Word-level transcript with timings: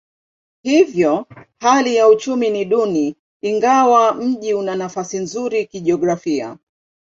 Hivyo 0.63 1.25
hali 1.59 1.95
ya 1.95 2.07
uchumi 2.07 2.49
ni 2.49 2.65
duni 2.65 3.15
ingawa 3.41 4.13
mji 4.13 4.53
una 4.53 4.75
nafasi 4.75 5.17
nzuri 5.19 5.65
kijiografia. 5.65 6.57